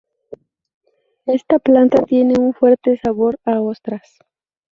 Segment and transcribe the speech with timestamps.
[1.27, 4.17] Esta planta tiene un fuerte sabor a ostras.